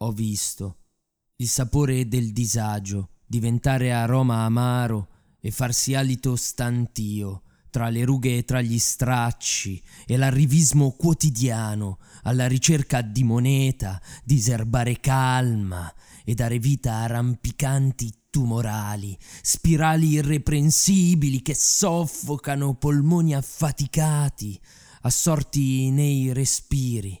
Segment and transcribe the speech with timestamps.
[0.00, 0.76] Ho visto
[1.36, 5.08] il sapore del disagio diventare aroma amaro
[5.40, 12.46] e farsi alito stantio tra le rughe e tra gli stracci e l'arrivismo quotidiano alla
[12.46, 15.90] ricerca di moneta, di serbare calma
[16.24, 24.60] e dare vita a rampicanti tumorali, spirali irreprensibili che soffocano polmoni affaticati,
[25.02, 27.18] assorti nei respiri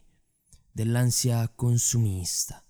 [0.70, 2.60] dell'ansia consumista.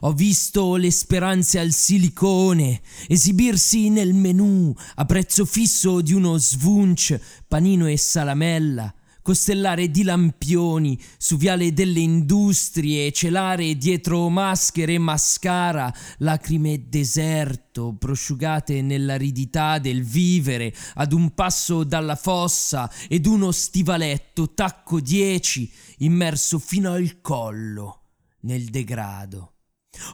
[0.00, 7.18] Ho visto le speranze al silicone esibirsi nel menù a prezzo fisso di uno svunch,
[7.46, 8.92] panino e salamella,
[9.24, 18.82] costellare di lampioni su viale delle industrie, celare dietro maschere e mascara, lacrime deserto, prosciugate
[18.82, 26.92] nell'aridità del vivere, ad un passo dalla fossa, ed uno stivaletto, tacco 10, immerso fino
[26.92, 28.02] al collo
[28.40, 29.53] nel degrado.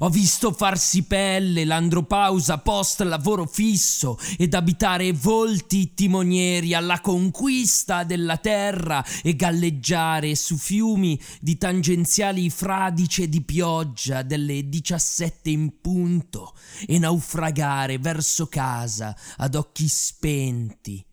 [0.00, 8.36] Ho visto farsi pelle l'andropausa post lavoro fisso ed abitare volti timonieri alla conquista della
[8.36, 16.54] terra e galleggiare su fiumi di tangenziali fradice di pioggia delle diciassette in punto
[16.86, 21.04] e naufragare verso casa ad occhi spenti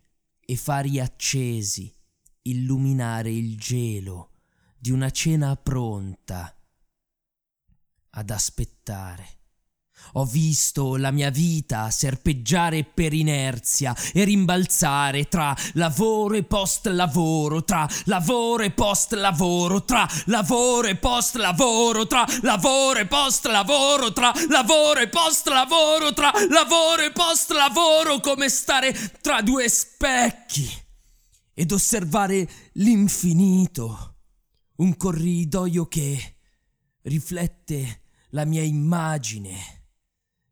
[0.45, 1.93] e fari accesi
[2.43, 4.31] illuminare il gelo
[4.79, 6.56] di una cena pronta
[8.17, 9.35] ad aspettare.
[10.13, 17.63] Ho visto la mia vita serpeggiare per inerzia e rimbalzare tra lavoro e post lavoro,
[17.63, 24.11] tra lavoro e post lavoro, tra lavoro e post lavoro, tra lavoro e post lavoro,
[24.11, 30.69] tra lavoro e post lavoro, tra lavoro e post lavoro, come stare tra due specchi
[31.53, 34.15] ed osservare l'infinito,
[34.77, 36.35] un corridoio che
[37.01, 39.85] riflette la mia immagine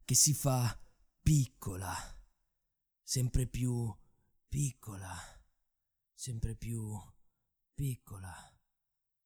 [0.06, 0.80] che si fa
[1.22, 1.94] piccola,
[3.02, 3.94] sempre più
[4.48, 5.14] piccola,
[6.14, 6.98] sempre più
[7.74, 8.34] piccola,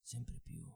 [0.01, 0.67] sempre più